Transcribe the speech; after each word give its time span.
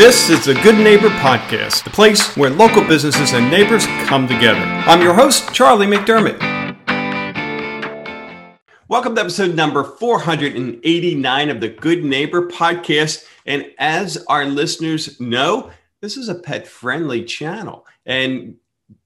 This 0.00 0.30
is 0.30 0.46
the 0.46 0.54
Good 0.54 0.78
Neighbor 0.78 1.10
Podcast, 1.10 1.84
the 1.84 1.90
place 1.90 2.34
where 2.34 2.48
local 2.48 2.82
businesses 2.82 3.34
and 3.34 3.50
neighbors 3.50 3.84
come 4.06 4.26
together. 4.26 4.58
I'm 4.58 5.02
your 5.02 5.12
host, 5.12 5.52
Charlie 5.52 5.86
McDermott. 5.86 6.40
Welcome 8.88 9.14
to 9.14 9.20
episode 9.20 9.54
number 9.54 9.84
489 9.84 11.50
of 11.50 11.60
the 11.60 11.68
Good 11.68 12.02
Neighbor 12.02 12.48
Podcast. 12.48 13.26
And 13.44 13.66
as 13.76 14.24
our 14.26 14.46
listeners 14.46 15.20
know, 15.20 15.70
this 16.00 16.16
is 16.16 16.30
a 16.30 16.34
pet 16.34 16.66
friendly 16.66 17.22
channel. 17.22 17.86
And 18.06 18.56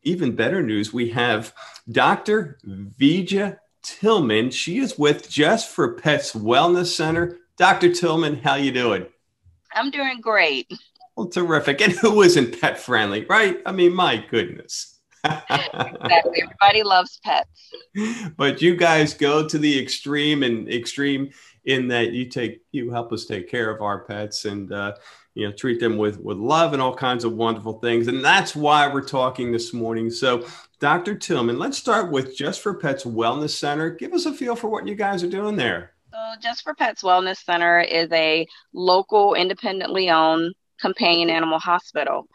even 0.05 0.37
better 0.37 0.63
news, 0.63 0.93
we 0.93 1.09
have 1.09 1.53
Dr. 1.91 2.61
Vija 2.65 3.59
Tillman. 3.83 4.53
She 4.53 4.79
is 4.79 4.97
with 4.97 5.29
Just 5.29 5.71
for 5.71 5.95
Pets 5.95 6.35
Wellness 6.35 6.95
Center. 6.95 7.41
Dr. 7.57 7.93
Tillman, 7.93 8.37
how 8.37 8.55
you 8.55 8.71
doing? 8.71 9.07
I'm 9.75 9.91
doing 9.91 10.21
great. 10.21 10.73
Well, 11.17 11.29
terrific. 11.29 11.81
And 11.81 11.93
who 11.93 12.23
isn't 12.23 12.61
pet 12.61 12.79
friendly, 12.79 13.25
right? 13.27 13.59
I 13.67 13.73
mean, 13.73 13.95
my 13.95 14.25
goodness. 14.31 14.99
exactly. 15.25 16.43
Everybody 16.43 16.83
loves 16.83 17.21
pets. 17.25 17.73
But 18.37 18.61
you 18.61 18.77
guys 18.77 19.15
go 19.15 19.49
to 19.49 19.59
the 19.59 19.81
extreme 19.81 20.43
and 20.43 20.69
extreme 20.69 21.31
in 21.65 21.89
that 21.89 22.13
you 22.13 22.27
take 22.27 22.61
you 22.73 22.91
help 22.91 23.13
us 23.13 23.25
take 23.25 23.49
care 23.49 23.71
of 23.71 23.81
our 23.81 24.05
pets 24.05 24.45
and 24.45 24.71
uh, 24.71 24.93
you 25.35 25.47
know 25.47 25.53
treat 25.53 25.81
them 25.81 25.97
with 25.97 26.21
with 26.21 26.37
love 26.37 26.75
and 26.75 26.83
all 26.83 26.95
kinds 26.95 27.25
of 27.25 27.33
wonderful 27.33 27.79
things. 27.81 28.09
And 28.09 28.23
that's 28.23 28.55
why 28.55 28.93
we're 28.93 29.07
talking 29.07 29.51
this 29.51 29.73
morning. 29.73 30.11
So, 30.11 30.47
Dr. 30.79 31.15
Tillman, 31.15 31.59
let's 31.59 31.79
start 31.79 32.11
with 32.11 32.37
Just 32.37 32.61
for 32.61 32.75
Pets 32.75 33.05
Wellness 33.05 33.51
Center. 33.51 33.91
Give 33.91 34.13
us 34.13 34.27
a 34.27 34.35
feel 34.35 34.57
for 34.57 34.69
what 34.69 34.87
you 34.87 34.95
guys 34.95 35.23
are 35.23 35.31
doing 35.31 35.57
there. 35.57 35.94
So, 36.15 36.41
Just 36.41 36.63
for 36.63 36.75
Pets 36.75 37.03
Wellness 37.03 37.39
Center 37.39 37.81
is 37.81 38.09
a 38.13 38.47
local, 38.73 39.35
independently 39.35 40.11
owned 40.11 40.55
companion 40.81 41.29
animal 41.29 41.59
hospital. 41.59 42.29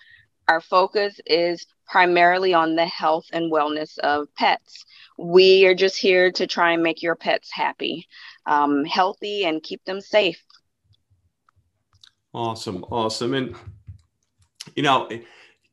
Our 0.50 0.60
focus 0.60 1.18
is 1.26 1.66
primarily 1.88 2.54
on 2.54 2.76
the 2.76 2.86
health 2.86 3.24
and 3.32 3.50
wellness 3.50 3.98
of 4.00 4.28
pets. 4.36 4.84
We 5.18 5.66
are 5.66 5.76
just 5.76 5.96
here 5.96 6.30
to 6.30 6.46
try 6.46 6.74
and 6.74 6.84
make 6.84 7.02
your 7.02 7.16
pets 7.16 7.52
happy, 7.54 8.06
um, 8.46 8.84
healthy, 8.84 9.46
and 9.46 9.64
keep 9.64 9.82
them 9.86 10.02
safe. 10.02 10.44
Awesome, 12.34 12.84
awesome, 12.92 13.34
and 13.34 13.56
you 14.76 14.84
know, 14.84 15.08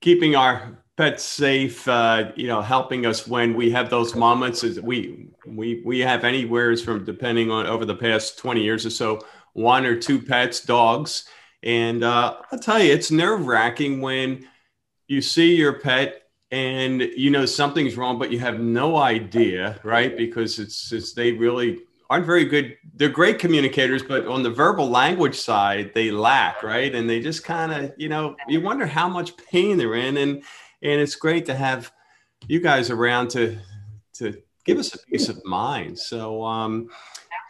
keeping 0.00 0.36
our 0.36 0.78
pets 0.96 1.24
safe, 1.24 1.86
uh, 1.88 2.32
you 2.36 2.46
know, 2.46 2.62
helping 2.62 3.06
us 3.06 3.26
when 3.26 3.54
we 3.54 3.70
have 3.70 3.90
those 3.90 4.14
moments. 4.14 4.64
Is 4.64 4.80
we 4.80 5.28
we 5.46 5.82
we 5.84 6.00
have 6.00 6.24
anywhere 6.24 6.76
from 6.76 7.04
depending 7.04 7.50
on 7.50 7.66
over 7.66 7.84
the 7.84 7.94
past 7.94 8.38
twenty 8.38 8.62
years 8.62 8.86
or 8.86 8.90
so, 8.90 9.20
one 9.52 9.84
or 9.84 9.98
two 9.98 10.20
pets, 10.20 10.60
dogs, 10.60 11.26
and 11.62 12.02
uh, 12.02 12.36
I'll 12.50 12.58
tell 12.58 12.80
you, 12.80 12.92
it's 12.92 13.10
nerve 13.10 13.46
wracking 13.46 14.00
when 14.00 14.46
you 15.06 15.20
see 15.20 15.54
your 15.54 15.74
pet 15.74 16.22
and 16.50 17.02
you 17.02 17.30
know 17.30 17.44
something's 17.44 17.96
wrong, 17.96 18.18
but 18.18 18.30
you 18.30 18.38
have 18.38 18.60
no 18.60 18.96
idea, 18.96 19.78
right? 19.82 20.16
Because 20.16 20.58
it's 20.58 20.92
it's 20.92 21.12
they 21.12 21.32
really 21.32 21.80
aren't 22.08 22.26
very 22.26 22.44
good. 22.44 22.76
They're 22.94 23.08
great 23.08 23.38
communicators, 23.38 24.02
but 24.02 24.26
on 24.26 24.42
the 24.42 24.50
verbal 24.50 24.88
language 24.88 25.34
side, 25.36 25.90
they 25.94 26.10
lack, 26.10 26.62
right? 26.62 26.94
And 26.94 27.10
they 27.10 27.20
just 27.20 27.42
kind 27.42 27.72
of, 27.72 27.92
you 27.96 28.08
know, 28.08 28.36
you 28.48 28.60
wonder 28.60 28.86
how 28.86 29.08
much 29.08 29.36
pain 29.36 29.76
they're 29.76 29.94
in, 29.94 30.16
and 30.18 30.42
and 30.82 31.00
it's 31.00 31.16
great 31.16 31.46
to 31.46 31.54
have 31.54 31.92
you 32.48 32.60
guys 32.60 32.90
around 32.90 33.28
to 33.28 33.58
to 34.14 34.42
give 34.64 34.78
us 34.78 34.94
a 34.94 34.98
peace 35.06 35.28
of 35.28 35.44
mind. 35.44 35.98
So, 35.98 36.44
um, 36.44 36.88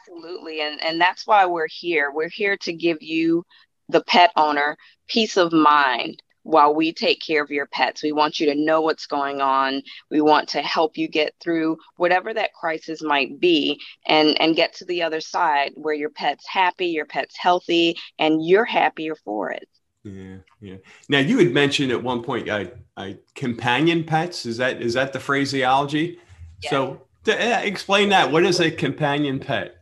absolutely, 0.00 0.60
and 0.60 0.82
and 0.84 1.00
that's 1.00 1.26
why 1.26 1.46
we're 1.46 1.68
here. 1.68 2.10
We're 2.12 2.28
here 2.28 2.56
to 2.58 2.72
give 2.72 2.98
you, 3.00 3.44
the 3.88 4.02
pet 4.04 4.30
owner, 4.36 4.76
peace 5.08 5.36
of 5.36 5.52
mind 5.52 6.22
while 6.42 6.72
we 6.72 6.92
take 6.92 7.20
care 7.20 7.42
of 7.42 7.50
your 7.50 7.66
pets. 7.66 8.04
We 8.04 8.12
want 8.12 8.38
you 8.38 8.46
to 8.46 8.54
know 8.54 8.80
what's 8.80 9.06
going 9.06 9.40
on. 9.40 9.82
We 10.10 10.20
want 10.20 10.48
to 10.50 10.62
help 10.62 10.96
you 10.96 11.08
get 11.08 11.34
through 11.40 11.76
whatever 11.96 12.32
that 12.32 12.52
crisis 12.52 13.02
might 13.02 13.40
be 13.40 13.80
and 14.06 14.40
and 14.40 14.56
get 14.56 14.74
to 14.74 14.84
the 14.84 15.02
other 15.02 15.20
side 15.20 15.72
where 15.74 15.94
your 15.94 16.10
pet's 16.10 16.46
happy, 16.46 16.86
your 16.86 17.06
pet's 17.06 17.36
healthy 17.36 17.96
and 18.18 18.46
you're 18.46 18.64
happier 18.64 19.16
for 19.16 19.50
it. 19.50 19.68
Yeah, 20.06 20.36
yeah. 20.60 20.76
Now 21.08 21.18
you 21.18 21.38
had 21.38 21.52
mentioned 21.52 21.90
at 21.90 22.02
one 22.02 22.22
point, 22.22 22.48
I, 22.48 22.70
I 22.96 23.16
companion 23.34 24.04
pets. 24.04 24.46
Is 24.46 24.56
that 24.58 24.80
is 24.80 24.94
that 24.94 25.12
the 25.12 25.20
phraseology? 25.20 26.18
Yes. 26.62 26.70
So 26.70 27.02
to, 27.24 27.32
uh, 27.32 27.60
explain 27.60 28.10
that. 28.10 28.30
What 28.30 28.44
is 28.44 28.60
a 28.60 28.70
companion 28.70 29.40
pet? 29.40 29.76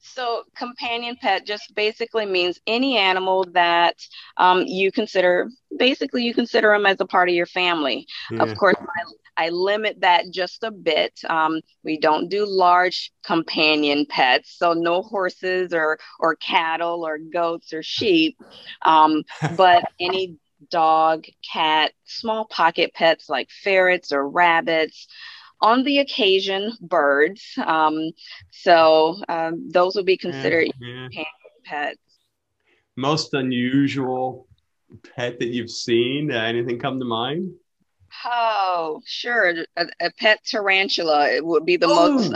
So, 0.00 0.44
companion 0.56 1.16
pet 1.20 1.44
just 1.44 1.74
basically 1.74 2.26
means 2.26 2.60
any 2.66 2.96
animal 2.96 3.44
that 3.52 3.96
um, 4.36 4.62
you 4.62 4.92
consider, 4.92 5.50
basically, 5.78 6.22
you 6.22 6.32
consider 6.32 6.70
them 6.70 6.86
as 6.86 7.00
a 7.00 7.06
part 7.06 7.28
of 7.28 7.34
your 7.34 7.46
family. 7.46 8.06
Yeah. 8.30 8.44
Of 8.44 8.56
course, 8.56 8.76
I, 8.78 9.12
I, 9.36 9.48
limit 9.50 10.00
that 10.00 10.30
just 10.30 10.64
a 10.64 10.70
bit. 10.70 11.20
Um, 11.28 11.60
we 11.82 11.98
don't 11.98 12.28
do 12.28 12.46
large 12.46 13.12
companion 13.24 14.06
pets, 14.08 14.56
so 14.58 14.72
no 14.72 15.02
horses 15.02 15.72
or 15.72 15.98
or 16.18 16.36
cattle 16.36 17.06
or 17.06 17.18
goats 17.18 17.72
or 17.72 17.82
sheep, 17.82 18.38
um, 18.84 19.22
but 19.56 19.84
any 20.00 20.36
dog, 20.70 21.26
cat, 21.52 21.92
small 22.04 22.46
pocket 22.46 22.92
pets 22.94 23.28
like 23.28 23.50
ferrets 23.50 24.12
or 24.12 24.28
rabbits 24.28 25.06
on 25.60 25.84
the 25.84 25.98
occasion 25.98 26.72
birds. 26.80 27.42
Um, 27.64 28.10
so 28.50 29.16
um, 29.28 29.68
those 29.70 29.94
would 29.96 30.06
be 30.06 30.16
considered 30.16 30.68
yeah, 30.80 31.08
yeah. 31.10 31.24
pets. 31.64 31.98
Most 32.96 33.34
unusual 33.34 34.48
pet 35.14 35.38
that 35.38 35.48
you've 35.48 35.70
seen? 35.70 36.30
Uh, 36.30 36.42
anything 36.42 36.78
come 36.78 36.98
to 36.98 37.04
mind? 37.04 37.52
Oh, 38.24 39.00
sure. 39.04 39.54
A, 39.76 39.86
a 40.00 40.10
pet 40.18 40.40
tarantula 40.44 41.30
it 41.30 41.44
would 41.44 41.64
be 41.64 41.76
the 41.76 41.86
oh. 41.86 42.12
most 42.12 42.32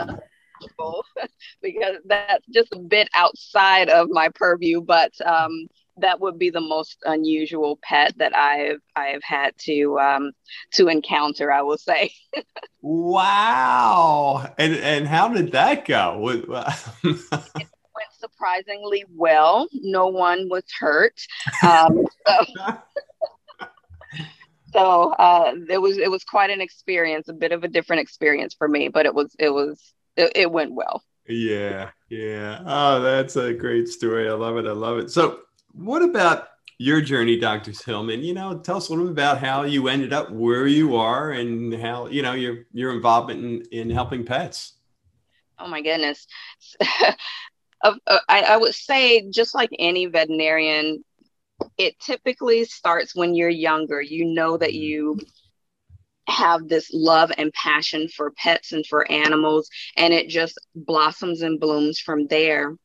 because 1.63 1.97
that's 2.05 2.47
just 2.53 2.73
a 2.73 2.79
bit 2.79 3.09
outside 3.15 3.89
of 3.89 4.09
my 4.11 4.29
purview. 4.29 4.81
But 4.81 5.13
um, 5.25 5.69
that 5.97 6.21
would 6.21 6.39
be 6.39 6.51
the 6.51 6.61
most 6.61 6.99
unusual 7.05 7.79
pet 7.83 8.15
that 8.19 8.35
I've 8.37 8.81
I've 8.97 9.23
had 9.23 9.57
to 9.61 9.99
um, 9.99 10.33
to 10.73 10.89
encounter. 10.89 11.53
I 11.53 11.63
will 11.63 11.79
say. 11.79 12.13
wow! 12.83 14.53
And 14.59 14.75
and 14.77 15.07
how 15.07 15.29
did 15.29 15.53
that 15.53 15.85
go? 15.85 16.29
it 16.29 16.49
went 16.49 18.13
surprisingly 18.19 19.05
well. 19.15 19.69
No 19.73 20.07
one 20.07 20.49
was 20.49 20.65
hurt. 20.79 21.21
Um, 21.63 22.07
so. 22.27 22.45
So 24.73 25.13
uh, 25.13 25.55
it 25.69 25.79
was 25.79 25.99
it 25.99 26.11
was 26.11 26.25
quite 26.25 26.51
an 26.51 26.61
experience, 26.61 27.29
a 27.29 27.33
bit 27.33 27.53
of 27.53 27.65
a 27.65 27.69
different 27.69 28.03
experience 28.03 28.55
for 28.55 28.69
me, 28.69 28.89
but 28.89 29.07
it 29.07 29.15
was 29.15 29.35
it 29.39 29.51
was 29.51 29.93
it, 30.17 30.33
it 30.35 30.53
went 30.53 30.73
well. 30.73 31.03
Yeah, 31.29 31.91
yeah. 32.09 32.63
Oh, 32.67 33.01
that's 33.01 33.37
a 33.37 33.53
great 33.53 33.89
story. 33.89 34.29
I 34.29 34.33
love 34.33 34.57
it. 34.57 34.67
I 34.67 34.73
love 34.73 34.99
it. 34.99 35.11
So 35.11 35.41
what 35.73 36.03
about 36.03 36.49
your 36.79 37.01
journey, 37.01 37.39
Dr. 37.39 37.73
Tillman? 37.73 38.23
You 38.23 38.35
know, 38.35 38.59
tell 38.59 38.79
us 38.79 38.89
a 38.89 38.93
little 38.93 39.07
bit 39.07 39.13
about 39.13 39.39
how 39.39 39.63
you 39.63 39.89
ended 39.89 40.13
up 40.13 40.31
where 40.31 40.67
you 40.67 40.97
are 40.97 41.33
and 41.33 41.75
how, 41.75 42.07
you 42.07 42.23
know, 42.23 42.33
your 42.33 42.65
your 42.73 42.93
involvement 42.93 43.45
in, 43.73 43.81
in 43.81 43.91
helping 43.91 44.25
pets. 44.25 44.75
Oh 45.59 45.69
my 45.69 45.83
goodness. 45.83 46.27
Uh, 47.83 47.95
I, 48.29 48.43
I 48.43 48.57
would 48.59 48.75
say 48.75 49.27
just 49.31 49.55
like 49.55 49.71
any 49.79 50.05
veterinarian, 50.05 51.03
it 51.79 51.99
typically 52.01 52.65
starts 52.65 53.15
when 53.15 53.35
you're 53.35 53.49
younger. 53.49 54.01
You 54.01 54.27
know 54.27 54.57
that 54.57 54.75
you 54.75 55.19
have 56.29 56.69
this 56.69 56.91
love 56.93 57.33
and 57.37 57.53
passion 57.53 58.09
for 58.09 58.33
pets 58.33 58.73
and 58.73 58.87
for 58.87 59.11
animals, 59.11 59.69
and 59.97 60.13
it 60.13 60.29
just 60.29 60.59
blossoms 60.75 61.43
and 61.43 61.59
blooms 61.59 61.99
from 61.99 62.27
there. 62.27 62.77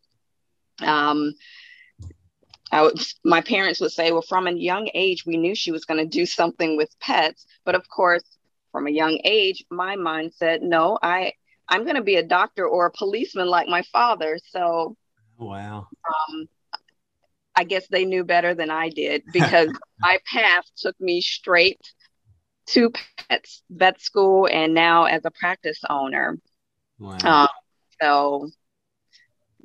Um, 0.81 1.33
I 2.71 2.81
would, 2.81 2.99
my 3.23 3.41
parents 3.41 3.79
would 3.79 3.91
say, 3.91 4.11
well, 4.11 4.21
from 4.21 4.47
a 4.47 4.51
young 4.51 4.89
age, 4.93 5.25
we 5.25 5.37
knew 5.37 5.55
she 5.55 5.71
was 5.71 5.85
going 5.85 5.99
to 5.99 6.05
do 6.09 6.25
something 6.25 6.75
with 6.75 6.89
pets. 6.99 7.45
But 7.63 7.75
of 7.75 7.87
course, 7.87 8.23
from 8.71 8.87
a 8.87 8.91
young 8.91 9.19
age, 9.23 9.63
my 9.69 9.95
mind 9.95 10.33
said, 10.35 10.61
no, 10.61 10.97
I, 11.01 11.33
I'm 11.69 11.83
going 11.83 11.95
to 11.95 12.01
be 12.01 12.15
a 12.15 12.23
doctor 12.23 12.67
or 12.67 12.87
a 12.87 12.91
policeman 12.91 13.47
like 13.47 13.67
my 13.67 13.83
father. 13.91 14.39
So, 14.49 14.97
wow. 15.37 15.87
Um, 16.09 16.47
I 17.55 17.63
guess 17.63 17.87
they 17.87 18.05
knew 18.05 18.23
better 18.23 18.53
than 18.53 18.69
I 18.69 18.89
did 18.89 19.23
because 19.33 19.69
my 19.99 20.17
path 20.31 20.65
took 20.77 20.99
me 20.99 21.21
straight 21.21 21.81
to 22.67 22.91
pets, 23.29 23.61
vet 23.69 24.01
school 24.01 24.47
and 24.51 24.73
now 24.73 25.05
as 25.05 25.23
a 25.25 25.31
practice 25.31 25.81
owner. 25.89 26.39
Wow. 26.99 27.17
Um, 27.23 27.47
so 28.01 28.49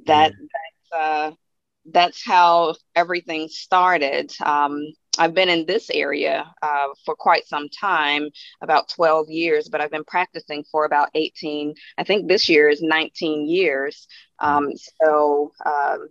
that, 0.06 0.32
yeah. 0.32 0.46
that's, 0.92 1.02
uh, 1.02 1.36
that's 1.86 2.24
how 2.24 2.74
everything 2.94 3.48
started. 3.48 4.32
Um, 4.44 4.92
I've 5.18 5.34
been 5.34 5.48
in 5.48 5.66
this 5.66 5.90
area 5.90 6.50
uh, 6.62 6.88
for 7.04 7.14
quite 7.14 7.46
some 7.46 7.68
time, 7.68 8.28
about 8.62 8.88
12 8.90 9.28
years, 9.28 9.68
but 9.68 9.80
I've 9.80 9.90
been 9.90 10.04
practicing 10.04 10.64
for 10.70 10.84
about 10.84 11.10
18. 11.14 11.74
I 11.98 12.04
think 12.04 12.28
this 12.28 12.48
year 12.48 12.68
is 12.68 12.80
19 12.80 13.48
years. 13.48 14.06
Um, 14.38 14.70
so 15.02 15.52
um, 15.66 16.08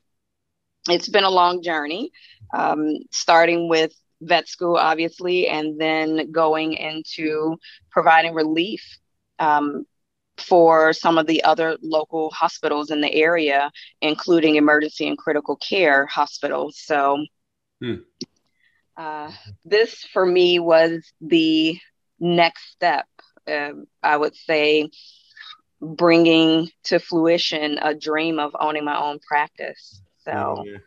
it's 0.92 1.10
been 1.10 1.24
a 1.24 1.30
long 1.30 1.62
journey, 1.62 2.12
um, 2.54 2.96
starting 3.12 3.70
with 3.70 3.94
vet 4.22 4.48
school, 4.48 4.76
obviously, 4.76 5.48
and 5.48 5.80
then 5.80 6.32
going 6.32 6.74
into 6.74 7.58
providing 7.92 8.34
relief 8.34 8.84
um, 9.40 9.86
for 10.38 10.94
some 10.94 11.18
of 11.18 11.28
the 11.28 11.44
other 11.44 11.78
local 11.82 12.30
hospitals 12.32 12.92
in 12.92 13.02
the 13.02 13.14
area, 13.14 13.72
including 14.02 14.56
emergency 14.56 15.08
and 15.08 15.18
critical 15.18 15.56
care 15.56 16.06
hospitals. 16.06 16.80
So, 16.80 17.26
hmm. 17.82 17.96
uh, 18.98 19.32
this 19.66 20.06
for 20.14 20.26
me 20.26 20.60
was 20.60 21.04
the 21.22 21.78
next 22.20 22.72
step. 22.72 23.06
Uh, 23.48 23.72
I 24.04 24.16
would 24.16 24.36
say 24.36 24.90
bringing 25.82 26.70
to 26.84 27.00
fruition 27.00 27.80
a 27.82 27.96
dream 27.96 28.40
of 28.40 28.56
owning 28.60 28.84
my 28.84 29.00
own 29.00 29.20
practice. 29.20 30.02
So, 30.32 30.64
yeah. 30.66 30.78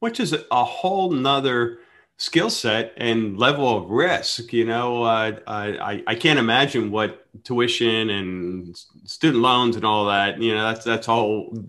which 0.00 0.20
is 0.20 0.34
a 0.50 0.64
whole 0.64 1.10
nother 1.10 1.78
skill 2.18 2.50
set 2.50 2.94
and 2.96 3.38
level 3.38 3.76
of 3.76 3.90
risk. 3.90 4.52
You 4.52 4.64
know, 4.64 5.02
uh, 5.02 5.38
I 5.46 6.02
I 6.06 6.14
can't 6.14 6.38
imagine 6.38 6.90
what 6.90 7.26
tuition 7.44 8.10
and 8.10 8.76
student 9.04 9.42
loans 9.42 9.76
and 9.76 9.84
all 9.84 10.06
that. 10.06 10.40
You 10.40 10.54
know, 10.54 10.64
that's 10.64 10.84
that's 10.84 11.06
whole 11.06 11.66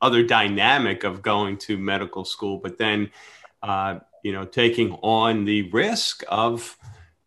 other 0.00 0.22
dynamic 0.22 1.04
of 1.04 1.22
going 1.22 1.58
to 1.58 1.76
medical 1.76 2.24
school. 2.24 2.58
But 2.58 2.78
then, 2.78 3.10
uh, 3.62 3.98
you 4.22 4.32
know, 4.32 4.44
taking 4.44 4.92
on 5.02 5.44
the 5.44 5.70
risk 5.70 6.22
of 6.28 6.76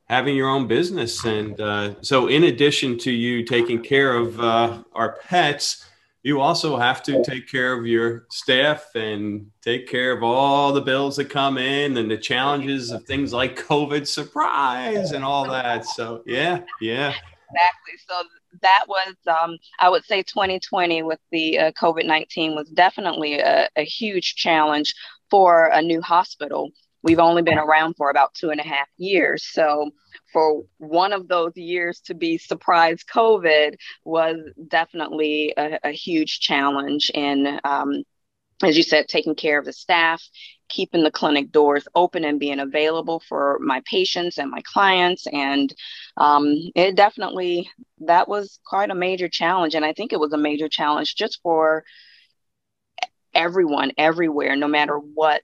having 0.06 0.36
your 0.36 0.50
own 0.50 0.68
business. 0.68 1.24
And 1.24 1.60
uh, 1.60 2.02
so, 2.02 2.28
in 2.28 2.44
addition 2.44 2.98
to 3.00 3.12
you 3.12 3.44
taking 3.46 3.82
care 3.82 4.16
of 4.16 4.40
uh, 4.40 4.84
our 4.94 5.18
pets, 5.24 5.86
you 6.24 6.40
also 6.40 6.78
have 6.78 7.02
to 7.04 7.24
take 7.24 7.48
care 7.48 7.74
of 7.74 7.86
your 7.86 8.26
staff 8.30 8.94
and 8.96 9.48
take 9.62 9.88
care 9.88 10.12
of 10.12 10.22
all 10.22 10.72
the 10.72 10.82
bills 10.82 11.16
that 11.16 11.30
come 11.30 11.58
in 11.58 11.98
and 11.98 12.12
the 12.12 12.18
challenges 12.18 12.92
of 12.92 13.04
things 13.06 13.34
like 13.34 13.58
COVID 13.58 14.08
surprise 14.08 15.12
and 15.12 15.24
all 15.24 15.50
that. 15.50 15.86
So, 15.86 16.22
yeah, 16.26 16.62
yeah. 16.80 17.10
Exactly. 17.10 17.98
So, 18.08 18.24
that 18.62 18.86
was, 18.88 19.16
um, 19.28 19.58
I 19.80 19.90
would 19.90 20.04
say, 20.06 20.24
2020 20.24 21.04
with 21.04 21.20
the 21.32 21.58
uh, 21.58 21.72
COVID 21.72 22.06
19 22.06 22.54
was 22.54 22.70
definitely 22.70 23.40
a, 23.40 23.70
a 23.76 23.84
huge 23.84 24.36
challenge 24.36 24.94
for 25.30 25.68
a 25.68 25.82
new 25.82 26.02
hospital 26.02 26.72
we've 27.04 27.20
only 27.20 27.42
been 27.42 27.58
around 27.58 27.96
for 27.96 28.10
about 28.10 28.34
two 28.34 28.50
and 28.50 28.60
a 28.60 28.68
half 28.68 28.88
years. 28.98 29.44
So 29.52 29.92
for 30.32 30.64
one 30.78 31.14
of 31.14 31.28
those 31.28 31.56
years 31.56 32.00
to 32.06 32.14
be 32.14 32.38
surprise 32.38 33.04
COVID 33.04 33.76
was 34.06 34.38
definitely 34.68 35.54
a, 35.58 35.80
a 35.84 35.92
huge 35.92 36.40
challenge 36.40 37.12
in, 37.14 37.60
um, 37.64 38.04
as 38.64 38.78
you 38.78 38.84
said, 38.84 39.08
taking 39.08 39.36
care 39.36 39.58
of 39.58 39.66
the 39.66 39.74
staff, 39.74 40.24
keeping 40.70 41.04
the 41.04 41.12
clinic 41.12 41.52
doors 41.52 41.88
open 41.96 42.24
and 42.24 42.40
being 42.40 42.60
available 42.60 43.22
for 43.28 43.58
my 43.60 43.82
patients 43.86 44.38
and 44.38 44.52
my 44.52 44.62
clients. 44.64 45.26
And 45.28 45.74
um, 46.18 46.56
it 46.76 46.96
definitely, 46.96 47.70
that 48.00 48.28
was 48.28 48.60
quite 48.66 48.92
a 48.92 48.96
major 48.96 49.28
challenge. 49.28 49.76
And 49.76 49.84
I 49.84 49.94
think 49.94 50.14
it 50.14 50.20
was 50.20 50.34
a 50.34 50.38
major 50.38 50.70
challenge 50.70 51.16
just 51.16 51.40
for 51.42 51.84
everyone 53.34 53.92
everywhere, 53.98 54.56
no 54.56 54.68
matter 54.68 54.98
what 54.98 55.42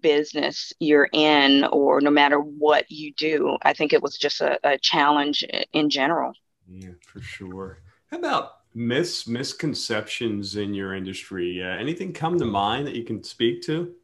business 0.00 0.72
you're 0.78 1.08
in 1.12 1.64
or 1.64 2.00
no 2.00 2.10
matter 2.10 2.38
what 2.38 2.90
you 2.90 3.12
do. 3.14 3.56
I 3.62 3.72
think 3.72 3.92
it 3.92 4.02
was 4.02 4.16
just 4.16 4.40
a, 4.40 4.58
a 4.64 4.78
challenge 4.78 5.44
in 5.72 5.90
general. 5.90 6.32
Yeah, 6.68 6.90
for 7.06 7.20
sure. 7.20 7.78
How 8.10 8.18
about 8.18 8.58
myths, 8.74 9.26
misconceptions 9.26 10.56
in 10.56 10.74
your 10.74 10.94
industry? 10.94 11.62
Uh, 11.62 11.76
anything 11.76 12.12
come 12.12 12.38
to 12.38 12.44
mind 12.44 12.86
that 12.86 12.94
you 12.94 13.04
can 13.04 13.22
speak 13.22 13.62
to? 13.62 13.94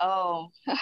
Oh, 0.00 0.50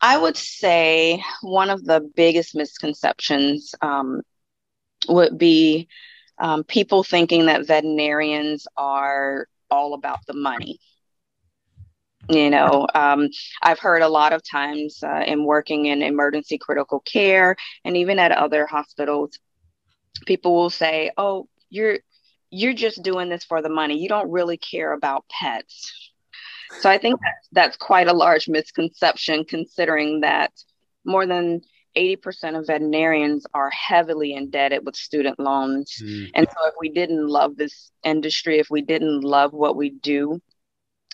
I 0.00 0.16
would 0.16 0.36
say 0.36 1.22
one 1.42 1.70
of 1.70 1.84
the 1.84 2.00
biggest 2.14 2.54
misconceptions 2.54 3.74
um, 3.82 4.22
would 5.08 5.36
be 5.38 5.88
um, 6.40 6.64
people 6.64 7.02
thinking 7.02 7.46
that 7.46 7.66
veterinarians 7.66 8.66
are 8.76 9.48
all 9.70 9.94
about 9.94 10.20
the 10.26 10.34
money. 10.34 10.78
You 12.28 12.50
know, 12.50 12.86
um, 12.94 13.28
I've 13.62 13.78
heard 13.78 14.02
a 14.02 14.08
lot 14.08 14.32
of 14.32 14.42
times 14.42 15.02
uh, 15.02 15.24
in 15.26 15.44
working 15.44 15.86
in 15.86 16.02
emergency 16.02 16.58
critical 16.58 17.00
care 17.00 17.56
and 17.84 17.96
even 17.96 18.18
at 18.18 18.32
other 18.32 18.66
hospitals, 18.66 19.38
people 20.26 20.54
will 20.54 20.70
say, 20.70 21.10
"Oh, 21.16 21.48
you're 21.70 21.98
you're 22.50 22.74
just 22.74 23.02
doing 23.02 23.30
this 23.30 23.44
for 23.44 23.62
the 23.62 23.70
money. 23.70 23.98
You 23.98 24.08
don't 24.08 24.30
really 24.30 24.58
care 24.58 24.92
about 24.92 25.24
pets." 25.30 26.12
So 26.80 26.90
I 26.90 26.98
think 26.98 27.18
that's, 27.22 27.48
that's 27.52 27.76
quite 27.78 28.08
a 28.08 28.12
large 28.12 28.46
misconception, 28.48 29.44
considering 29.44 30.20
that 30.20 30.52
more 31.04 31.24
than 31.24 31.62
80% 31.96 32.58
of 32.58 32.66
veterinarians 32.66 33.46
are 33.54 33.70
heavily 33.70 34.34
indebted 34.34 34.84
with 34.84 34.96
student 34.96 35.38
loans. 35.38 35.94
Mm. 36.02 36.30
And 36.34 36.48
so, 36.48 36.68
if 36.68 36.74
we 36.80 36.90
didn't 36.90 37.26
love 37.26 37.56
this 37.56 37.90
industry, 38.04 38.58
if 38.58 38.68
we 38.70 38.82
didn't 38.82 39.22
love 39.22 39.52
what 39.52 39.76
we 39.76 39.90
do, 39.90 40.40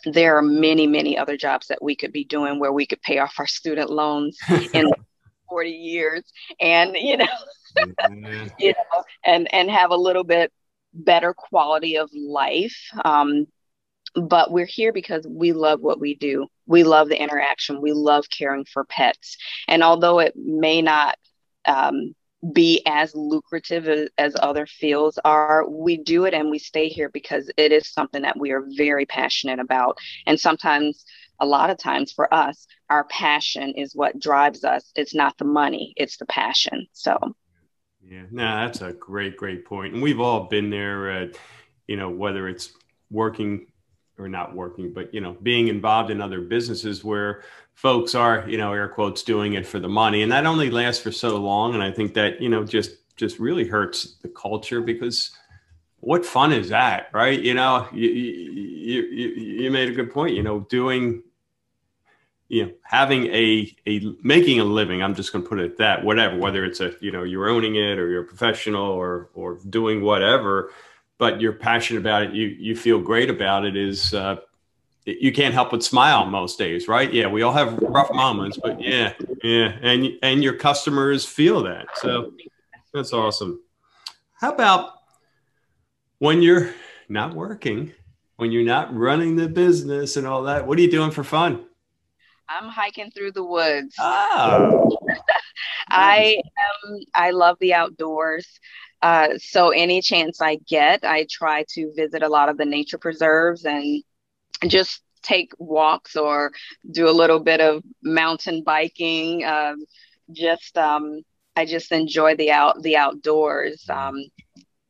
there 0.05 0.37
are 0.37 0.43
many, 0.43 0.87
many 0.87 1.17
other 1.17 1.37
jobs 1.37 1.69
that 1.69 1.83
we 1.83 1.97
could 1.97 2.13
be 2.13 2.25
doing 2.25 2.59
where 2.59 2.73
we 2.73 2.87
could 2.87 3.01
pay 3.03 3.19
off 3.19 3.35
our 3.39 3.47
student 3.47 3.91
loans 3.91 4.39
in 4.73 4.91
40 5.49 5.71
years 5.71 6.23
and, 6.61 6.95
you 6.97 7.17
know, 7.17 7.27
mm-hmm. 7.79 8.49
you 8.59 8.73
know, 8.73 9.05
and, 9.25 9.53
and 9.55 9.71
have 9.71 9.91
a 9.91 9.97
little 9.97 10.25
bit 10.25 10.53
better 10.93 11.35
quality 11.35 11.97
of 11.97 12.11
life. 12.15 12.77
Um, 13.05 13.47
but 14.15 14.53
we're 14.53 14.67
here 14.67 14.93
because 14.93 15.27
we 15.29 15.53
love 15.53 15.81
what 15.81 15.99
we 15.99 16.15
do. 16.15 16.47
We 16.67 16.85
love 16.85 17.09
the 17.09 17.21
interaction. 17.21 17.81
We 17.81 17.93
love 17.93 18.27
caring 18.31 18.65
for 18.65 18.85
pets. 18.85 19.37
And 19.69 19.83
although 19.83 20.19
it 20.19 20.35
may 20.37 20.83
not 20.83 21.17
um, 21.67 22.15
be 22.53 22.83
as 22.87 23.15
lucrative 23.15 23.89
as, 23.89 24.09
as, 24.19 24.37
other 24.41 24.67
fields 24.67 25.19
are, 25.25 25.69
we 25.69 25.97
do 25.97 26.25
it 26.25 26.35
and 26.35 26.51
we 26.51 26.59
stay 26.59 26.89
here 26.89 27.09
because 27.09 27.51
it 27.57 27.73
is 27.73 27.91
something 27.91 28.23
that 28.23 28.39
we 28.39 28.51
are 28.51 28.65
very 28.77 29.07
passionate 29.07 29.59
about. 29.59 29.99
And 30.27 30.39
sometimes, 30.39 31.05
a 31.41 31.47
lot 31.47 31.71
of 31.71 31.79
times 31.79 32.13
for 32.13 32.33
us, 32.33 32.67
our 32.91 33.05
passion 33.05 33.75
is 33.77 33.95
what 33.95 34.21
drives 34.21 34.63
us. 34.63 34.93
It's 34.95 35.15
not 35.15 35.37
the 35.39 35.45
money, 35.45 35.93
it's 35.97 36.17
the 36.17 36.27
passion. 36.27 36.87
So, 36.93 37.19
yeah, 38.07 38.25
no, 38.31 38.45
that's 38.45 38.83
a 38.83 38.93
great, 38.93 39.37
great 39.37 39.65
point. 39.65 39.95
And 39.95 40.03
we've 40.03 40.21
all 40.21 40.45
been 40.45 40.71
there, 40.71 41.11
uh, 41.11 41.27
you 41.89 41.97
know, 41.97 42.11
whether 42.11 42.49
it's 42.49 42.73
working 43.11 43.67
or 44.19 44.29
not 44.29 44.55
working, 44.55 44.93
but 44.93 45.13
you 45.13 45.21
know, 45.21 45.37
being 45.43 45.69
involved 45.69 46.11
in 46.11 46.21
other 46.21 46.41
businesses 46.41 47.03
where 47.03 47.43
folks 47.75 48.15
are, 48.15 48.49
you 48.49 48.57
know, 48.57 48.73
air 48.73 48.89
quotes, 48.89 49.23
doing 49.23 49.55
it 49.55 49.67
for 49.67 49.81
the 49.81 49.89
money, 49.89 50.23
and 50.23 50.33
that 50.33 50.47
only 50.47 50.71
lasts 50.71 51.03
for 51.03 51.13
so 51.13 51.37
long. 51.37 51.75
And 51.75 51.83
I 51.83 51.91
think 51.91 52.15
that 52.15 52.41
you 52.41 52.49
know, 52.49 52.65
just 52.65 52.93
just 53.17 53.39
really 53.39 53.67
hurts 53.67 54.17
the 54.23 54.29
culture 54.29 54.81
because 54.81 55.31
what 56.01 56.27
fun 56.27 56.53
is 56.53 56.69
that, 56.69 57.09
right? 57.13 57.41
You 57.41 57.55
know, 57.55 57.89
you 57.93 58.09
you 58.09 59.03
you, 59.03 59.29
you 59.63 59.71
made 59.71 59.89
a 59.89 59.93
good 59.93 60.13
point. 60.13 60.35
You 60.35 60.43
know, 60.43 60.61
doing 60.61 61.23
you 62.49 62.67
know 62.67 62.73
having 62.83 63.27
a 63.27 63.75
a 63.87 64.15
making 64.23 64.61
a 64.61 64.65
living 64.65 65.03
i'm 65.03 65.15
just 65.15 65.33
going 65.33 65.43
to 65.43 65.49
put 65.49 65.59
it 65.59 65.79
that 65.79 66.05
whatever 66.05 66.37
whether 66.39 66.65
it's 66.65 66.81
a 66.81 66.93
you 67.01 67.11
know 67.11 67.23
you're 67.23 67.49
owning 67.49 67.77
it 67.77 67.99
or 67.99 68.11
you're 68.11 68.23
a 68.23 68.27
professional 68.27 68.85
or 68.85 69.31
or 69.35 69.59
doing 69.69 70.03
whatever 70.03 70.71
but 71.19 71.41
you're 71.41 71.53
passionate 71.53 72.01
about 72.01 72.23
it, 72.23 72.33
you 72.33 72.47
you 72.47 72.77
feel 72.77 73.01
great 73.01 73.31
about 73.31 73.65
it 73.65 73.77
is 73.77 74.15
uh, 74.15 74.37
you 75.05 75.33
can't 75.33 75.55
help 75.55 75.71
but 75.71 75.83
smile 75.83 76.27
most 76.27 76.59
days, 76.59 76.89
right? 76.89 77.13
Yeah, 77.13 77.27
we 77.27 77.43
all 77.43 77.53
have 77.53 77.79
rough 77.79 78.13
moments, 78.13 78.59
but 78.63 78.81
yeah, 78.81 79.13
yeah, 79.43 79.77
and 79.83 80.09
and 80.23 80.43
your 80.43 80.55
customers 80.55 81.25
feel 81.25 81.63
that, 81.65 81.87
so 81.97 82.33
that's 82.93 83.13
awesome. 83.13 83.61
How 84.41 84.53
about 84.53 84.93
when 86.19 86.43
you're 86.43 86.75
not 87.09 87.35
working, 87.35 87.93
when 88.37 88.51
you're 88.51 88.65
not 88.65 88.95
running 88.95 89.37
the 89.37 89.49
business 89.49 90.17
and 90.17 90.27
all 90.27 90.45
that? 90.45 90.67
What 90.67 90.79
are 90.79 90.83
you 90.83 90.91
doing 90.91 91.11
for 91.11 91.25
fun? 91.25 91.65
I'm 92.49 92.69
hiking 92.69 93.11
through 93.11 93.33
the 93.33 93.45
woods. 93.45 93.95
Oh. 93.99 94.97
I 95.89 96.41
am. 96.85 97.01
I 97.15 97.31
love 97.31 97.57
the 97.61 97.75
outdoors. 97.75 98.47
Uh, 99.05 99.37
so 99.37 99.69
any 99.69 100.01
chance 100.01 100.41
I 100.41 100.57
get, 100.67 101.05
I 101.05 101.27
try 101.31 101.67
to 101.75 101.93
visit 101.95 102.23
a 102.23 102.29
lot 102.31 102.49
of 102.49 102.57
the 102.57 102.65
nature 102.65 102.97
preserves 102.97 103.67
and 103.67 104.03
just 104.67 105.03
take 105.23 105.53
walks 105.59 106.17
or 106.17 106.53
do 106.91 107.07
a 107.07 107.13
little 107.13 107.39
bit 107.39 107.61
of 107.61 107.83
mountain 108.03 108.63
biking. 108.65 109.45
Um, 109.45 109.85
just 110.33 110.79
um, 110.79 111.21
I 111.55 111.67
just 111.67 111.93
enjoy 111.93 112.37
the 112.37 112.51
out 112.51 112.83
the 112.83 112.97
outdoors. 112.97 113.85
Um, 113.91 114.25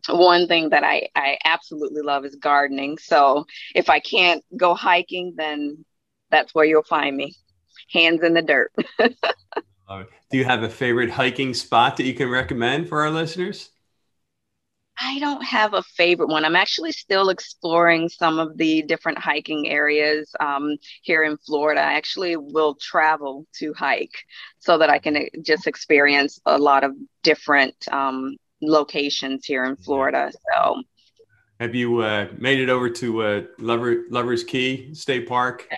one 0.09 0.47
thing 0.47 0.69
that 0.69 0.85
I, 0.85 1.09
I 1.17 1.39
absolutely 1.45 2.03
love 2.03 2.25
is 2.25 2.37
gardening. 2.37 2.99
So 2.99 3.47
if 3.75 3.91
I 3.91 3.99
can't 3.99 4.45
go 4.57 4.77
hiking, 4.77 5.35
then 5.37 5.85
that's 6.31 6.55
where 6.55 6.65
you'll 6.65 6.85
find 6.85 7.17
me, 7.17 7.35
hands 7.91 8.23
in 8.23 8.35
the 8.35 8.43
dirt. 8.43 8.71
Do 10.31 10.39
you 10.39 10.45
have 10.45 10.63
a 10.63 10.71
favorite 10.71 11.11
hiking 11.11 11.53
spot 11.53 11.97
that 11.97 12.05
you 12.05 12.15
can 12.15 12.29
recommend 12.29 12.89
for 12.89 13.03
our 13.03 13.11
listeners? 13.11 13.71
I 15.01 15.19
don't 15.19 15.43
have 15.43 15.75
a 15.75 15.83
favorite 15.83 16.29
one. 16.29 16.45
I'm 16.45 16.57
actually 16.57 16.93
still 16.93 17.29
exploring 17.29 18.09
some 18.09 18.39
of 18.39 18.57
the 18.57 18.83
different 18.83 19.19
hiking 19.19 19.69
areas 19.69 20.31
um, 20.39 20.77
here 21.03 21.25
in 21.25 21.37
Florida. 21.39 21.81
I 21.81 21.95
actually 21.95 22.37
will 22.37 22.77
travel 22.77 23.47
to 23.55 23.73
hike 23.75 24.15
so 24.59 24.79
that 24.79 24.91
I 24.91 24.99
can 24.99 25.17
uh, 25.17 25.21
just 25.43 25.67
experience 25.67 26.41
a 26.47 26.59
lot 26.59 26.85
of 26.85 26.93
different 27.23 27.75
um, 27.91 28.37
locations 28.63 29.45
here 29.45 29.65
in 29.65 29.77
Florida. 29.77 30.33
So, 30.55 30.83
have 31.61 31.75
you 31.75 31.99
uh, 32.01 32.29
made 32.39 32.61
it 32.61 32.69
over 32.69 32.89
to 32.91 33.23
uh, 33.23 33.43
Lover, 33.59 34.05
Lover's 34.11 34.45
Key 34.45 34.95
State 34.95 35.29
Park? 35.29 35.69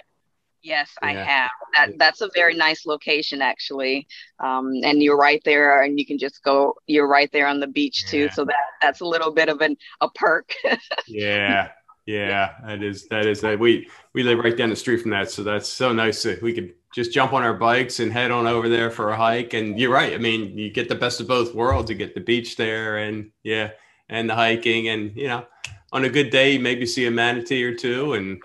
Yes, 0.66 0.90
yeah. 1.00 1.08
I 1.08 1.12
have. 1.12 1.50
That 1.76 1.98
that's 1.98 2.20
a 2.22 2.30
very 2.34 2.54
nice 2.54 2.86
location 2.86 3.40
actually, 3.40 4.08
um, 4.40 4.72
and 4.82 5.00
you're 5.00 5.16
right 5.16 5.40
there, 5.44 5.82
and 5.82 5.96
you 5.96 6.04
can 6.04 6.18
just 6.18 6.42
go. 6.42 6.74
You're 6.88 7.06
right 7.06 7.30
there 7.30 7.46
on 7.46 7.60
the 7.60 7.68
beach 7.68 8.04
too, 8.08 8.28
so 8.34 8.44
that 8.44 8.54
that's 8.82 9.00
a 9.00 9.04
little 9.04 9.32
bit 9.32 9.48
of 9.48 9.60
an 9.60 9.76
a 10.00 10.10
perk. 10.10 10.52
yeah, 11.06 11.68
yeah, 12.04 12.54
that 12.66 12.82
is 12.82 13.06
that 13.08 13.26
is 13.26 13.40
that 13.42 13.60
we 13.60 13.88
we 14.12 14.24
live 14.24 14.40
right 14.40 14.56
down 14.56 14.70
the 14.70 14.76
street 14.76 15.02
from 15.02 15.12
that, 15.12 15.30
so 15.30 15.44
that's 15.44 15.68
so 15.68 15.92
nice 15.92 16.24
that 16.24 16.42
we 16.42 16.52
could 16.52 16.74
just 16.92 17.12
jump 17.12 17.32
on 17.32 17.44
our 17.44 17.54
bikes 17.54 18.00
and 18.00 18.12
head 18.12 18.32
on 18.32 18.48
over 18.48 18.68
there 18.68 18.90
for 18.90 19.10
a 19.10 19.16
hike. 19.16 19.54
And 19.54 19.78
you're 19.78 19.92
right. 19.92 20.14
I 20.14 20.18
mean, 20.18 20.58
you 20.58 20.72
get 20.72 20.88
the 20.88 20.96
best 20.96 21.20
of 21.20 21.28
both 21.28 21.54
worlds. 21.54 21.90
You 21.90 21.96
get 21.96 22.14
the 22.16 22.20
beach 22.20 22.56
there, 22.56 22.98
and 22.98 23.30
yeah, 23.44 23.70
and 24.08 24.28
the 24.28 24.34
hiking, 24.34 24.88
and 24.88 25.16
you 25.16 25.28
know, 25.28 25.46
on 25.92 26.04
a 26.04 26.08
good 26.08 26.30
day, 26.30 26.58
maybe 26.58 26.86
see 26.86 27.06
a 27.06 27.10
manatee 27.12 27.62
or 27.62 27.74
two, 27.74 28.14
and 28.14 28.42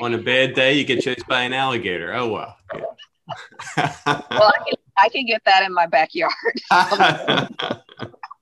on 0.00 0.14
a 0.14 0.18
bad 0.18 0.54
day, 0.54 0.74
you 0.74 0.84
get 0.84 1.02
chased 1.02 1.26
by 1.26 1.42
an 1.42 1.52
alligator. 1.52 2.14
Oh 2.14 2.28
well. 2.28 2.56
Yeah. 2.74 3.92
well, 4.06 4.52
I 4.52 4.64
can, 4.66 4.74
I 4.98 5.08
can 5.08 5.26
get 5.26 5.42
that 5.44 5.64
in 5.64 5.72
my 5.72 5.86
backyard. 5.86 6.32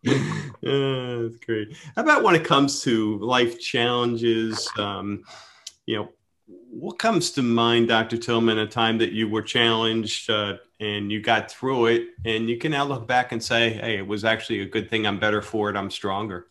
that's 0.62 1.37
great. 1.45 1.76
How 1.97 2.02
about 2.02 2.23
when 2.23 2.35
it 2.35 2.45
comes 2.45 2.83
to 2.83 3.19
life 3.19 3.61
challenges? 3.61 4.69
Um, 4.78 5.25
you 5.87 5.97
know, 5.97 6.09
what 6.71 6.99
comes 6.99 7.31
to 7.33 7.43
mind, 7.43 7.88
Dr. 7.88 8.17
Tillman, 8.17 8.59
a 8.59 8.67
time 8.67 8.99
that 8.99 9.12
you 9.12 9.28
were 9.28 9.43
challenged 9.43 10.31
uh, 10.31 10.57
and 10.81 11.11
you 11.11 11.21
got 11.21 11.50
through 11.50 11.87
it, 11.87 12.09
and 12.25 12.49
you 12.49 12.57
can 12.57 12.71
now 12.71 12.85
look 12.85 13.07
back 13.07 13.33
and 13.33 13.43
say, 13.43 13.71
"Hey, 13.71 13.99
it 13.99 14.07
was 14.07 14.25
actually 14.25 14.61
a 14.61 14.67
good 14.67 14.88
thing. 14.88 15.07
I'm 15.07 15.19
better 15.19 15.43
for 15.43 15.71
it. 15.71 15.76
I'm 15.76 15.90
stronger." 15.90 16.47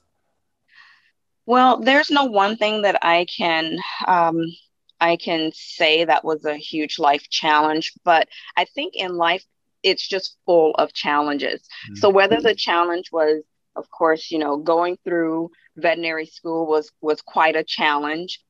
Well, 1.45 1.79
there's 1.79 2.11
no 2.11 2.25
one 2.25 2.57
thing 2.57 2.81
that 2.81 2.99
I 3.03 3.25
can 3.25 3.77
um, 4.05 4.43
I 4.99 5.17
can 5.17 5.51
say 5.53 6.05
that 6.05 6.25
was 6.25 6.45
a 6.45 6.57
huge 6.57 6.99
life 6.99 7.29
challenge, 7.29 7.93
but 8.03 8.27
I 8.55 8.65
think 8.65 8.95
in 8.95 9.15
life, 9.15 9.43
it's 9.83 10.07
just 10.07 10.37
full 10.45 10.73
of 10.75 10.93
challenges. 10.93 11.61
Mm-hmm. 11.61 11.95
So 11.95 12.09
whether 12.09 12.41
the 12.41 12.55
challenge 12.55 13.11
was, 13.11 13.43
of 13.75 13.89
course, 13.91 14.31
you 14.31 14.39
know, 14.39 14.57
going 14.57 14.97
through 15.03 15.51
veterinary 15.75 16.25
school 16.25 16.65
was 16.65 16.91
was 17.01 17.21
quite 17.21 17.55
a 17.55 17.63
challenge. 17.63 18.41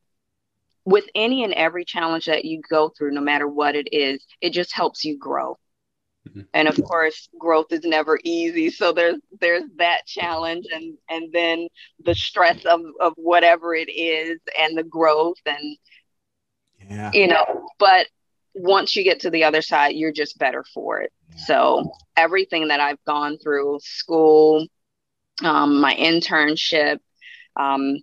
With 0.85 1.03
any 1.13 1.43
and 1.43 1.53
every 1.53 1.83
challenge 1.83 2.25
that 2.27 2.45
you 2.45 2.61
go 2.69 2.89
through, 2.89 3.11
no 3.11 3.19
matter 3.19 3.45
what 3.45 3.75
it 3.75 3.89
is, 3.91 4.25
it 4.39 4.51
just 4.51 4.73
helps 4.73 5.03
you 5.03 5.17
grow. 5.17 5.57
Mm-hmm. 6.29 6.41
And 6.53 6.67
of 6.67 6.81
course, 6.83 7.29
growth 7.37 7.71
is 7.71 7.83
never 7.83 8.19
easy. 8.23 8.69
So 8.69 8.93
there's 8.93 9.19
there's 9.39 9.63
that 9.77 10.05
challenge, 10.05 10.65
and 10.73 10.97
and 11.09 11.31
then 11.33 11.67
the 12.03 12.15
stress 12.15 12.65
of 12.65 12.81
of 13.01 13.13
whatever 13.17 13.75
it 13.75 13.89
is, 13.89 14.39
and 14.57 14.77
the 14.77 14.83
growth, 14.83 15.37
and 15.45 15.77
yeah. 16.89 17.11
You 17.13 17.27
know, 17.27 17.67
but 17.79 18.07
once 18.53 18.95
you 18.95 19.03
get 19.03 19.21
to 19.21 19.29
the 19.29 19.43
other 19.43 19.61
side, 19.61 19.95
you're 19.95 20.11
just 20.11 20.37
better 20.37 20.63
for 20.73 21.01
it. 21.01 21.11
Yeah. 21.29 21.35
So 21.45 21.91
everything 22.15 22.69
that 22.69 22.79
I've 22.79 23.03
gone 23.05 23.37
through, 23.37 23.79
school, 23.81 24.65
um, 25.43 25.79
my 25.79 25.95
internship, 25.95 26.99
um, 27.55 27.97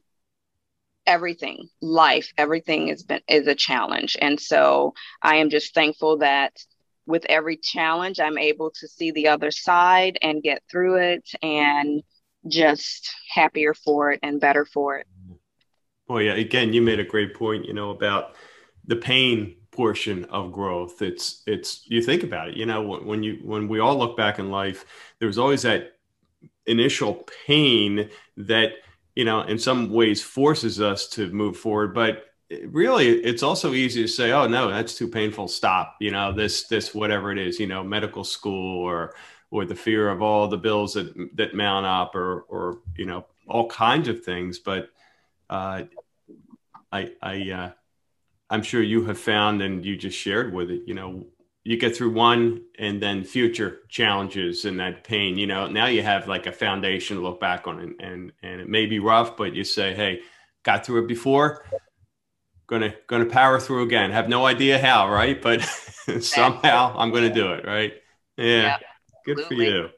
everything, 1.07 1.69
life, 1.81 2.33
everything 2.39 2.89
has 2.89 3.03
been 3.03 3.21
is 3.29 3.47
a 3.47 3.55
challenge. 3.55 4.17
And 4.21 4.41
so 4.41 4.95
I 5.23 5.37
am 5.37 5.51
just 5.51 5.75
thankful 5.75 6.19
that 6.19 6.53
with 7.07 7.27
every 7.29 7.57
challenge, 7.57 8.21
I'm 8.21 8.39
able 8.39 8.71
to 8.71 8.89
see 8.89 9.11
the 9.11 9.29
other 9.29 9.51
side 9.51 10.19
and 10.23 10.43
get 10.43 10.63
through 10.71 10.97
it 10.97 11.29
and 11.43 12.03
just 12.47 13.11
happier 13.31 13.75
for 13.75 14.13
it 14.13 14.21
and 14.23 14.41
better 14.41 14.65
for 14.65 14.99
it. 14.99 15.07
Well, 16.09 16.21
yeah, 16.21 16.35
again, 16.35 16.73
you 16.73 16.83
made 16.83 17.01
a 17.01 17.05
great 17.05 17.35
point, 17.35 17.65
you 17.67 17.73
know, 17.73 17.91
about 17.91 18.35
the 18.87 18.97
pain 18.97 19.57
portion 19.71 20.25
of 20.27 20.53
growth 20.53 21.03
it's 21.03 21.43
it's 21.47 21.83
you 21.87 22.01
think 22.01 22.23
about 22.23 22.49
it 22.49 22.57
you 22.57 22.65
know 22.65 22.81
when 22.81 23.23
you 23.25 23.41
when 23.43 23.67
we 23.67 23.81
all 23.81 23.99
look 23.99 24.17
back 24.17 24.39
in 24.39 24.51
life 24.51 24.85
there's 25.19 25.37
always 25.37 25.63
that 25.63 25.95
initial 26.67 27.27
pain 27.47 28.09
that 28.37 28.73
you 29.17 29.25
know 29.25 29.41
in 29.43 29.59
some 29.59 29.91
ways 29.91 30.23
forces 30.23 30.81
us 30.81 31.09
to 31.09 31.29
move 31.31 31.57
forward 31.57 31.93
but 31.93 32.27
really 32.67 33.09
it's 33.09 33.43
also 33.43 33.73
easy 33.73 34.03
to 34.03 34.09
say 34.09 34.33
oh 34.33 34.47
no 34.47 34.71
that's 34.71 34.95
too 34.95 35.09
painful 35.09 35.49
stop 35.49 35.97
you 36.01 36.11
know 36.11 36.33
this 36.33 36.69
this 36.69 36.95
whatever 36.95 37.33
it 37.33 37.39
is 37.39 37.59
you 37.59 37.67
know 37.67 37.83
medical 37.83 38.23
school 38.23 38.79
or 38.85 39.15
or 39.51 39.65
the 39.65 39.75
fear 39.75 40.09
of 40.09 40.23
all 40.23 40.47
the 40.47 40.57
bills 40.57 40.95
that 40.95 41.13
that 41.35 41.55
mount 41.55 41.87
up 41.87 42.15
or 42.15 42.43
or 42.43 42.79
you 42.97 43.07
know 43.07 43.27
all 43.49 43.69
kinds 43.69 44.09
of 44.09 44.25
things 44.25 44.59
but 44.59 44.89
uh 45.51 45.83
i 46.93 47.11
i 47.23 47.51
uh 47.51 47.71
I'm 48.55 48.63
sure 48.63 48.81
you 48.81 49.05
have 49.07 49.19
found 49.19 49.63
and 49.63 49.85
you 49.85 49.97
just 49.97 50.17
shared 50.17 50.55
with 50.55 50.71
it, 50.71 50.83
you 50.87 50.95
know, 50.95 51.27
you 51.65 51.77
get 51.77 51.97
through 51.97 52.13
one 52.13 52.63
and 52.79 53.03
then 53.03 53.25
future 53.25 53.81
challenges 53.89 54.65
and 54.65 54.79
that 54.79 55.03
pain, 55.03 55.37
you 55.37 55.49
know, 55.49 55.67
now 55.67 55.87
you 55.87 56.03
have 56.03 56.29
like 56.29 56.47
a 56.47 56.53
foundation 56.53 57.17
to 57.17 57.23
look 57.25 57.41
back 57.41 57.67
on 57.67 57.81
and, 57.81 58.01
and, 58.01 58.33
and 58.45 58.61
it 58.61 58.69
may 58.69 58.87
be 58.87 59.01
rough, 59.01 59.37
but 59.37 59.55
you 59.55 59.65
say, 59.65 59.93
Hey, 59.93 60.21
got 60.63 60.87
through 60.87 61.03
it 61.03 61.09
before, 61.09 61.67
gonna, 62.69 62.95
gonna 63.09 63.27
power 63.27 63.59
through 63.59 63.83
again. 63.83 64.13
Have 64.13 64.29
no 64.29 64.47
idea 64.47 64.79
how, 64.79 65.11
right. 65.11 65.43
But 65.43 65.63
somehow 66.21 66.95
I'm 66.97 67.11
going 67.11 67.29
to 67.29 67.35
do 67.35 67.55
it. 67.55 67.67
Right. 67.67 67.95
Yeah. 68.37 68.63
yeah 68.63 68.79
Good 69.27 69.41
for 69.47 69.55
you. 69.55 69.89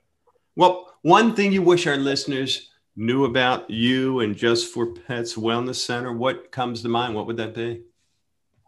Well, 0.54 0.94
one 1.02 1.34
thing 1.34 1.52
you 1.52 1.60
wish 1.60 1.86
our 1.86 1.98
listeners 1.98 2.70
knew 2.96 3.26
about 3.26 3.68
you 3.68 4.20
and 4.20 4.34
just 4.34 4.72
for 4.72 4.94
pets 4.94 5.34
wellness 5.34 5.76
center, 5.76 6.10
what 6.10 6.50
comes 6.50 6.80
to 6.82 6.88
mind? 6.88 7.14
What 7.14 7.26
would 7.26 7.36
that 7.36 7.54
be? 7.54 7.82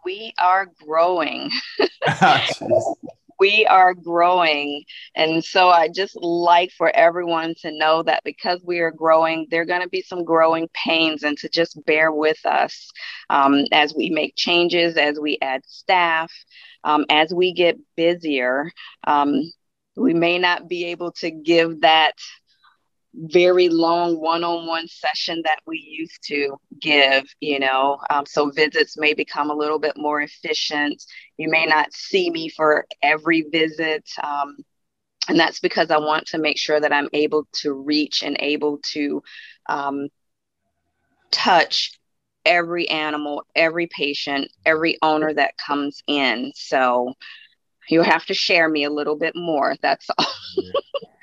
We 0.09 0.33
are 0.39 0.71
growing. 0.87 1.51
we 3.39 3.67
are 3.67 3.93
growing. 3.93 4.85
And 5.15 5.45
so 5.45 5.69
I 5.69 5.91
just 5.95 6.17
like 6.17 6.71
for 6.73 6.91
everyone 6.97 7.55
to 7.61 7.71
know 7.71 8.03
that 8.05 8.23
because 8.25 8.63
we 8.65 8.79
are 8.79 8.91
growing, 8.91 9.47
there 9.51 9.61
are 9.61 9.67
going 9.67 9.83
to 9.83 9.89
be 9.89 10.01
some 10.01 10.25
growing 10.25 10.67
pains 10.73 11.25
and 11.25 11.37
to 11.39 11.49
just 11.51 11.85
bear 11.85 12.11
with 12.11 12.39
us 12.47 12.91
um, 13.29 13.65
as 13.71 13.95
we 13.95 14.09
make 14.09 14.33
changes, 14.35 14.97
as 14.97 15.21
we 15.21 15.37
add 15.43 15.61
staff, 15.67 16.33
um, 16.85 17.05
as 17.11 17.35
we 17.35 17.53
get 17.53 17.77
busier. 17.95 18.73
Um, 19.07 19.43
we 19.95 20.15
may 20.15 20.39
not 20.39 20.69
be 20.69 20.87
able 20.87 21.13
to 21.21 21.31
give 21.31 21.83
that 21.83 22.15
very 23.15 23.69
long 23.69 24.21
one-on-one 24.21 24.87
session 24.87 25.41
that 25.45 25.61
we 25.67 25.79
used 25.79 26.23
to 26.23 26.57
give 26.81 27.25
you 27.41 27.59
know 27.59 27.99
um, 28.11 28.27
so 28.27 28.51
visits 28.51 28.97
may 28.99 29.15
become 29.15 29.51
a 29.51 29.55
little 29.55 29.79
bit 29.79 29.97
more 29.97 30.21
efficient. 30.21 31.03
You 31.37 31.49
may 31.49 31.67
not 31.67 31.93
see 31.93 32.31
me 32.31 32.49
for 32.49 32.87
every 33.03 33.43
visit 33.51 34.09
um, 34.23 34.57
and 35.29 35.39
that's 35.39 35.61
because 35.61 35.91
i 35.91 35.99
want 35.99 36.27
to 36.27 36.39
make 36.39 36.59
sure 36.59 36.81
that 36.81 36.93
i'm 36.93 37.09
able 37.13 37.47
to 37.53 37.73
reach 37.73 38.23
and 38.23 38.37
able 38.41 38.79
to 38.93 39.23
um, 39.69 40.09
touch 41.31 41.99
every 42.45 42.89
animal 42.89 43.45
every 43.55 43.87
patient 43.87 44.51
every 44.65 44.97
owner 45.03 45.33
that 45.33 45.55
comes 45.59 46.03
in. 46.07 46.51
So 46.55 47.13
you 47.89 48.03
have 48.03 48.25
to 48.27 48.35
share 48.35 48.69
me 48.69 48.85
a 48.85 48.91
little 48.91 49.17
bit 49.17 49.35
more 49.37 49.77
that's 49.83 50.07
all. 50.19 50.27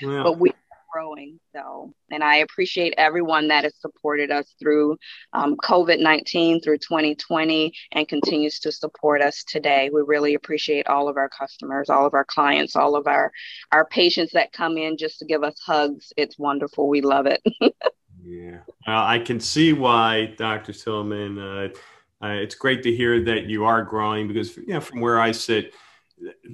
Yeah. 0.01 0.23
but 0.23 0.39
we 0.39 0.51
growing. 0.95 1.37
So, 1.53 1.93
and 2.09 2.23
I 2.23 2.37
appreciate 2.37 2.93
everyone 2.97 3.49
that 3.49 3.65
has 3.65 3.73
supported 3.81 4.31
us 4.31 4.55
through 4.57 4.95
um, 5.33 5.57
COVID 5.57 5.99
19, 5.99 6.61
through 6.61 6.77
2020, 6.77 7.73
and 7.91 8.07
continues 8.07 8.59
to 8.61 8.71
support 8.71 9.21
us 9.21 9.43
today. 9.43 9.89
We 9.93 10.03
really 10.07 10.35
appreciate 10.35 10.87
all 10.87 11.09
of 11.09 11.17
our 11.17 11.27
customers, 11.27 11.89
all 11.89 12.05
of 12.05 12.13
our 12.13 12.23
clients, 12.23 12.77
all 12.77 12.95
of 12.95 13.07
our, 13.07 13.29
our 13.73 13.85
patients 13.87 14.31
that 14.31 14.53
come 14.53 14.77
in 14.77 14.95
just 14.95 15.19
to 15.19 15.25
give 15.25 15.43
us 15.43 15.59
hugs. 15.59 16.13
It's 16.15 16.39
wonderful. 16.39 16.87
We 16.87 17.01
love 17.01 17.25
it. 17.25 17.41
yeah. 18.23 18.59
Well, 18.87 19.03
I 19.03 19.19
can 19.19 19.41
see 19.41 19.73
why, 19.73 20.33
Dr. 20.37 20.71
Tillman. 20.71 21.37
Uh, 21.37 21.67
uh, 22.23 22.29
it's 22.29 22.55
great 22.55 22.83
to 22.83 22.95
hear 22.95 23.21
that 23.25 23.47
you 23.47 23.65
are 23.65 23.83
growing 23.83 24.29
because, 24.29 24.55
you 24.55 24.67
know, 24.67 24.79
from 24.79 25.01
where 25.01 25.19
I 25.19 25.33
sit, 25.33 25.73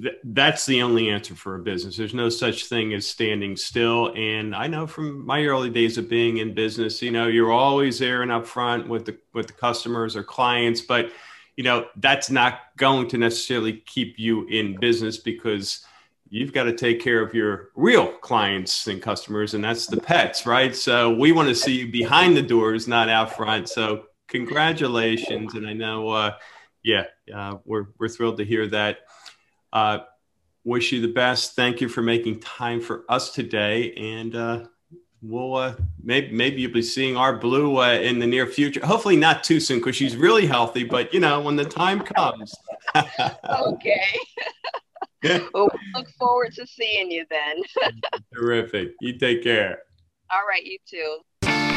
th- 0.01 0.15
that's 0.23 0.65
the 0.65 0.81
only 0.81 1.09
answer 1.09 1.35
for 1.35 1.55
a 1.55 1.59
business. 1.59 1.97
There's 1.97 2.13
no 2.13 2.29
such 2.29 2.65
thing 2.65 2.93
as 2.93 3.05
standing 3.05 3.55
still. 3.55 4.13
And 4.15 4.55
I 4.55 4.67
know 4.67 4.87
from 4.87 5.25
my 5.25 5.45
early 5.45 5.69
days 5.69 5.97
of 5.97 6.09
being 6.09 6.37
in 6.37 6.53
business, 6.53 7.01
you 7.01 7.11
know, 7.11 7.27
you're 7.27 7.51
always 7.51 7.99
there 7.99 8.21
and 8.21 8.31
up 8.31 8.45
front 8.45 8.87
with 8.87 9.05
the 9.05 9.17
with 9.33 9.47
the 9.47 9.53
customers 9.53 10.15
or 10.15 10.23
clients, 10.23 10.81
but 10.81 11.11
you 11.57 11.63
know 11.63 11.85
that's 11.97 12.29
not 12.29 12.59
going 12.77 13.07
to 13.09 13.17
necessarily 13.17 13.83
keep 13.85 14.17
you 14.17 14.47
in 14.47 14.79
business 14.79 15.17
because 15.17 15.85
you've 16.29 16.53
got 16.53 16.63
to 16.63 16.73
take 16.73 17.01
care 17.01 17.21
of 17.21 17.33
your 17.33 17.69
real 17.75 18.07
clients 18.07 18.87
and 18.87 19.01
customers, 19.01 19.53
and 19.53 19.63
that's 19.63 19.85
the 19.85 19.99
pets, 19.99 20.45
right? 20.45 20.73
So 20.75 21.13
we 21.13 21.33
want 21.33 21.49
to 21.49 21.55
see 21.55 21.79
you 21.79 21.91
behind 21.91 22.37
the 22.37 22.41
doors, 22.41 22.87
not 22.87 23.09
out 23.09 23.35
front. 23.35 23.67
So 23.67 24.05
congratulations, 24.29 25.55
and 25.55 25.67
I 25.67 25.73
know, 25.73 26.09
uh, 26.09 26.31
yeah, 26.83 27.03
uh, 27.35 27.57
we're 27.65 27.87
we're 27.99 28.07
thrilled 28.07 28.37
to 28.37 28.45
hear 28.45 28.65
that. 28.67 28.99
Uh, 29.73 29.99
wish 30.63 30.91
you 30.91 31.01
the 31.01 31.07
best. 31.07 31.55
Thank 31.55 31.81
you 31.81 31.89
for 31.89 32.01
making 32.01 32.39
time 32.39 32.81
for 32.81 33.05
us 33.09 33.31
today, 33.31 33.93
and 33.93 34.35
uh, 34.35 34.65
we'll 35.21 35.55
uh, 35.55 35.75
maybe 36.03 36.31
maybe 36.31 36.61
you'll 36.61 36.73
be 36.73 36.81
seeing 36.81 37.17
our 37.17 37.37
blue 37.37 37.77
uh, 37.81 37.93
in 37.93 38.19
the 38.19 38.27
near 38.27 38.47
future. 38.47 38.85
Hopefully 38.85 39.15
not 39.15 39.43
too 39.43 39.59
soon 39.59 39.79
because 39.79 39.95
she's 39.95 40.15
really 40.15 40.45
healthy. 40.45 40.83
But 40.83 41.13
you 41.13 41.19
know 41.19 41.41
when 41.41 41.55
the 41.55 41.65
time 41.65 42.01
comes. 42.01 42.53
okay. 42.95 44.01
well, 45.53 45.69
we 45.71 45.79
look 45.93 46.09
forward 46.17 46.53
to 46.53 46.65
seeing 46.65 47.11
you 47.11 47.25
then. 47.29 47.91
Terrific. 48.33 48.93
You 49.01 49.17
take 49.17 49.43
care. 49.43 49.79
All 50.31 50.47
right, 50.47 50.63
you 50.63 50.77
too. 50.87 51.19